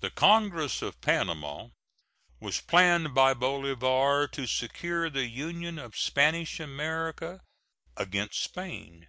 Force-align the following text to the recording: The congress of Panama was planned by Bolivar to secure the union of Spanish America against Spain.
The 0.00 0.10
congress 0.10 0.82
of 0.82 1.00
Panama 1.00 1.68
was 2.40 2.60
planned 2.60 3.14
by 3.14 3.32
Bolivar 3.32 4.28
to 4.32 4.46
secure 4.46 5.08
the 5.08 5.24
union 5.28 5.78
of 5.78 5.96
Spanish 5.96 6.60
America 6.60 7.40
against 7.96 8.42
Spain. 8.42 9.08